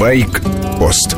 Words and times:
Байк-пост 0.00 1.14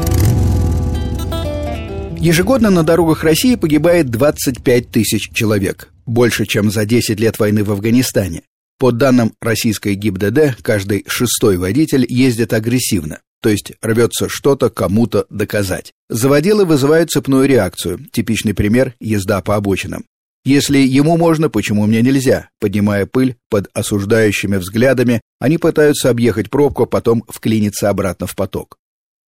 Ежегодно 2.18 2.68
на 2.68 2.82
дорогах 2.82 3.22
России 3.22 3.54
погибает 3.54 4.10
25 4.10 4.90
тысяч 4.90 5.30
человек, 5.32 5.92
больше, 6.04 6.46
чем 6.46 6.68
за 6.68 6.84
10 6.84 7.20
лет 7.20 7.38
войны 7.38 7.62
в 7.62 7.70
Афганистане. 7.70 8.42
По 8.80 8.90
данным 8.90 9.34
российской 9.40 9.94
ГИБДД, 9.94 10.60
каждый 10.62 11.04
шестой 11.06 11.58
водитель 11.58 12.04
ездит 12.08 12.52
агрессивно, 12.52 13.20
то 13.40 13.50
есть 13.50 13.70
рвется 13.82 14.28
что-то 14.28 14.68
кому-то 14.68 15.26
доказать. 15.30 15.92
Заводилы 16.08 16.64
вызывают 16.64 17.12
цепную 17.12 17.46
реакцию, 17.46 18.00
типичный 18.10 18.52
пример– 18.52 18.94
езда 19.00 19.42
по 19.42 19.54
обочинам. 19.54 20.06
Если 20.44 20.78
ему 20.78 21.16
можно, 21.16 21.48
почему 21.48 21.86
мне 21.86 22.02
нельзя? 22.02 22.48
Поднимая 22.58 23.06
пыль 23.06 23.36
под 23.48 23.68
осуждающими 23.74 24.56
взглядами, 24.56 25.20
они 25.38 25.56
пытаются 25.56 26.10
объехать 26.10 26.50
пробку, 26.50 26.82
а 26.82 26.86
потом 26.86 27.22
вклиниться 27.28 27.88
обратно 27.88 28.26
в 28.26 28.34
поток. 28.34 28.76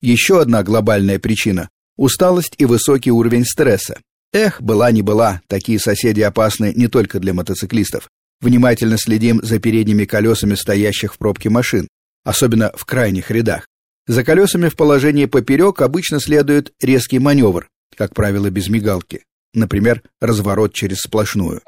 Еще 0.01 0.41
одна 0.41 0.65
глобальная 0.65 1.21
причина– 1.21 1.69
усталость 1.97 2.55
и 2.59 2.65
высокий 2.65 3.13
уровень 3.13 3.45
стресса. 3.45 4.01
Эх, 4.33 4.61
была 4.61 4.91
не 4.91 5.03
была, 5.03 5.41
такие 5.47 5.79
соседи 5.79 6.21
опасны 6.21 6.73
не 6.75 6.89
только 6.89 7.21
для 7.21 7.33
мотоциклистов. 7.33 8.09
Внимательно 8.41 8.99
следим 8.99 9.41
за 9.41 9.61
передними 9.61 10.07
колесами 10.07 10.57
стоящих 10.57 11.15
в 11.15 11.19
пробке 11.19 11.49
машин, 11.49 11.87
особенно 12.25 12.73
в 12.75 12.85
крайних 12.85 13.31
рядах. 13.31 13.69
За 14.09 14.25
колесами 14.25 14.69
в 14.69 14.75
положении 14.75 15.27
поперек 15.27 15.81
обычно 15.81 16.19
следует 16.19 16.73
резкий 16.83 17.21
маневр, 17.21 17.69
как 17.97 18.15
правило, 18.15 18.51
без 18.51 18.69
мигалки 18.69 19.23
например, 19.55 20.03
разворот 20.21 20.73
через 20.75 20.99
сплошную. 20.99 21.63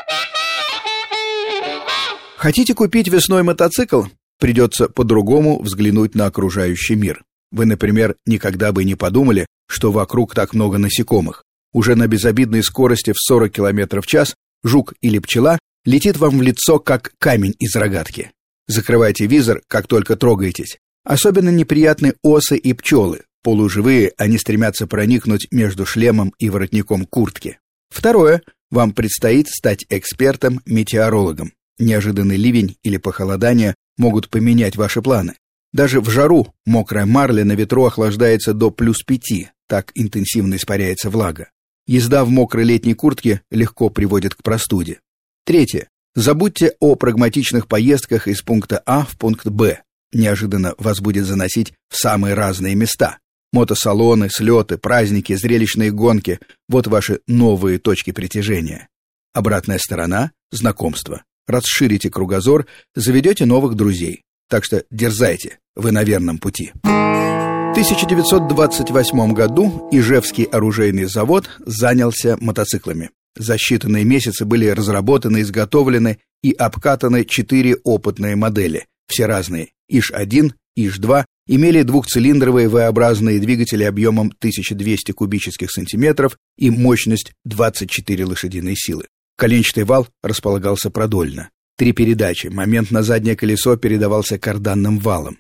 Хотите 2.37 2.75
купить 2.75 3.09
весной 3.09 3.43
мотоцикл? 3.43 4.05
Придется 4.39 4.89
по-другому 4.89 5.63
взглянуть 5.63 6.15
на 6.15 6.27
окружающий 6.27 6.95
мир. 6.95 7.25
Вы, 7.51 7.65
например, 7.65 8.17
никогда 8.27 8.73
бы 8.73 8.85
не 8.85 8.95
подумали, 8.95 9.47
что 9.69 9.93
вокруг 9.93 10.35
так 10.35 10.53
много 10.53 10.79
насекомых. 10.79 11.45
Уже 11.73 11.95
на 11.95 12.07
безобидной 12.07 12.63
скорости 12.63 13.13
в 13.13 13.17
40 13.19 13.53
км 13.53 14.01
в 14.01 14.07
час 14.07 14.35
жук 14.63 14.95
или 15.01 15.19
пчела 15.19 15.59
летит 15.85 16.19
вам 16.19 16.39
в 16.39 16.43
лицо, 16.43 16.79
как 16.79 17.13
камень 17.19 17.55
из 17.59 17.75
рогатки. 17.77 18.33
Закрывайте 18.67 19.27
визор, 19.27 19.63
как 19.69 19.87
только 19.87 20.17
трогаетесь. 20.17 20.79
Особенно 21.05 21.51
неприятны 21.51 22.15
осы 22.23 22.57
и 22.57 22.73
пчелы. 22.73 23.23
Полуживые 23.43 24.13
они 24.19 24.39
стремятся 24.39 24.87
проникнуть 24.89 25.47
между 25.53 25.87
шлемом 25.87 26.35
и 26.39 26.51
воротником 26.51 27.07
куртки. 27.07 27.59
Второе. 27.97 28.43
Вам 28.71 28.93
предстоит 28.93 29.49
стать 29.49 29.87
экспертом-метеорологом. 29.89 31.55
Неожиданный 31.79 32.37
ливень 32.37 32.77
или 32.83 32.99
похолодание 32.99 33.75
могут 33.97 34.29
поменять 34.29 34.77
ваши 34.77 35.01
планы. 35.01 35.37
Даже 35.73 36.03
в 36.03 36.11
жару 36.11 36.53
мокрая 36.67 37.07
марля 37.07 37.43
на 37.47 37.53
ветру 37.53 37.87
охлаждается 37.87 38.53
до 38.53 38.71
плюс 38.71 39.03
пяти, 39.03 39.49
так 39.67 39.93
интенсивно 39.95 40.57
испаряется 40.57 41.09
влага. 41.09 41.49
Езда 41.87 42.27
в 42.27 42.29
мокрой 42.29 42.65
летней 42.65 42.93
куртке 42.93 43.41
легко 43.51 43.89
приводит 43.89 44.35
к 44.35 44.43
простуде. 44.43 45.01
Третье. 45.47 45.89
Забудьте 46.15 46.75
о 46.81 46.97
прагматичных 46.97 47.67
поездках 47.67 48.29
из 48.29 48.43
пункта 48.43 48.83
А 48.85 49.07
в 49.07 49.17
пункт 49.17 49.47
Б. 49.47 49.81
Неожиданно 50.13 50.75
вас 50.77 51.01
будет 51.01 51.25
заносить 51.25 51.73
в 51.89 51.97
самые 51.97 52.35
разные 52.35 52.75
места. 52.75 53.19
Мотосалоны, 53.57 54.29
слеты, 54.29 54.77
праздники, 54.77 55.35
зрелищные 55.35 55.91
гонки– 55.91 56.41
вот 56.69 56.89
ваши 56.89 57.21
новые 57.27 57.79
точки 57.79 58.11
притяжения. 58.11 58.89
Обратная 59.33 59.79
сторона– 59.79 60.33
знакомство. 60.51 61.23
Расширите 61.49 62.11
кругозор, 62.11 62.67
заведете 62.95 63.47
новых 63.47 63.75
друзей. 63.75 64.25
Так 64.51 64.63
что 64.63 64.85
дерзайте, 64.91 65.59
вы 65.75 65.91
на 65.91 66.05
верном 66.05 66.37
пути. 66.37 66.73
В 66.83 67.71
1928 67.71 69.33
году 69.33 69.89
Ижевский 69.91 70.45
оружейный 70.45 71.07
завод 71.07 71.49
занялся 71.65 72.37
мотоциклами. 72.39 73.09
За 73.39 73.55
считанные 73.55 74.05
месяцы 74.05 74.45
были 74.45 74.67
разработаны, 74.67 75.41
изготовлены 75.41 76.19
и 76.43 76.53
обкатаны 76.53 77.25
четыре 77.25 77.77
опытные 77.85 78.37
модели, 78.37 78.85
все 79.09 79.25
разные– 79.25 79.71
ИЖ-1, 79.91 80.53
ИЖ-2 80.77 81.25
имели 81.49 81.83
двухцилиндровые 81.83 82.69
V-образные 82.69 83.41
двигатели 83.41 83.85
объемом 83.85 84.29
1200 84.39 85.13
кубических 85.13 85.71
сантиметров 85.71 86.39
и 86.57 86.71
мощность 86.71 87.33
24 87.45 88.25
лошадиные 88.25 88.77
силы. 88.77 89.07
Коленчатый 89.37 89.85
вал 89.85 90.09
располагался 90.23 90.91
продольно. 90.91 91.51
Три 91.77 91.93
передачи, 91.93 92.47
момент 92.47 92.91
на 92.91 93.03
заднее 93.03 93.37
колесо 93.37 93.77
передавался 93.77 94.39
карданным 94.39 94.99
валом. 94.99 95.39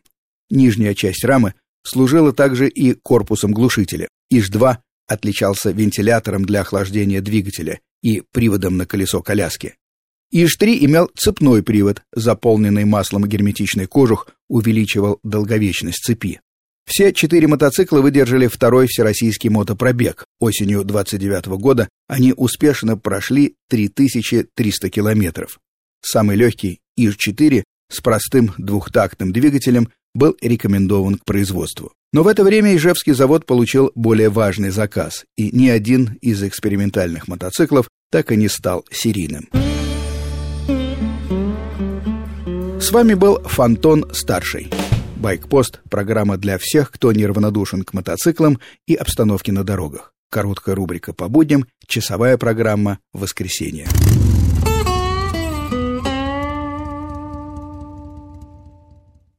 Нижняя 0.51 0.95
часть 0.95 1.25
рамы 1.25 1.55
служила 1.83 2.33
также 2.33 2.69
и 2.69 2.93
корпусом 2.93 3.53
глушителя. 3.53 4.09
ИЖ-2 4.31 4.77
отличался 5.07 5.71
вентилятором 5.71 6.45
для 6.45 6.61
охлаждения 6.61 7.21
двигателя 7.21 7.81
и 8.03 8.23
приводом 8.33 8.77
на 8.77 8.87
колесо 8.87 9.23
коляски. 9.23 9.75
ИЖ-3 10.33 10.79
имел 10.85 11.11
цепной 11.17 11.63
привод, 11.63 12.03
заполненный 12.15 12.85
маслом 12.85 13.27
герметичный 13.27 13.87
кожух 13.87 14.29
увеличивал 14.49 15.21
долговечность 15.23 16.05
цепи. 16.05 16.41
Все 16.87 17.13
четыре 17.13 17.49
мотоцикла 17.49 18.01
выдержали 18.01 18.47
второй 18.47 18.87
всероссийский 18.87 19.51
мотопробег. 19.51 20.25
Осенью 20.39 20.85
29 20.85 21.47
года 21.59 21.89
они 22.09 22.33
успешно 22.37 22.97
прошли 22.97 23.57
3300 23.69 24.91
километров. 24.91 25.59
Самый 26.01 26.37
легкий 26.37 26.79
ИЖ-4 26.97 27.65
с 27.91 28.01
простым 28.01 28.53
двухтактным 28.57 29.33
двигателем 29.33 29.89
был 30.15 30.37
рекомендован 30.41 31.17
к 31.17 31.25
производству. 31.25 31.93
Но 32.13 32.23
в 32.23 32.29
это 32.29 32.45
время 32.45 32.75
Ижевский 32.75 33.13
завод 33.13 33.47
получил 33.47 33.91
более 33.95 34.31
важный 34.31 34.71
заказ, 34.71 35.25
и 35.37 35.51
ни 35.55 35.69
один 35.69 36.19
из 36.23 36.43
экспериментальных 36.43 37.29
мотоциклов 37.29 37.89
так 38.11 38.33
и 38.33 38.37
не 38.37 38.49
стал 38.49 38.85
серийным. 38.91 39.49
С 42.87 42.93
вами 42.93 43.15
был 43.15 43.41
Фантон 43.41 44.07
Старший. 44.13 44.71
Байкпост– 45.17 45.81
программа 45.91 46.37
для 46.37 46.57
всех, 46.57 46.93
кто 46.93 47.11
неравнодушен 47.11 47.83
к 47.83 47.93
мотоциклам 47.93 48.61
и 48.87 48.95
обстановке 48.95 49.51
на 49.51 49.65
дорогах. 49.65 50.13
Короткая 50.31 50.77
рубрика 50.77 51.13
по 51.13 51.27
будням, 51.27 51.67
часовая 51.89 52.39
программа 52.39 53.01
«Воскресенье». 53.13 53.89